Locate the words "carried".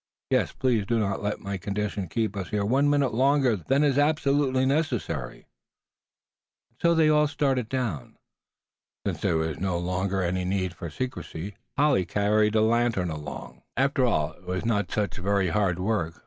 12.07-12.53